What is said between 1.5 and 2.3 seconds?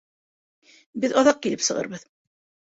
сығырбыҙ.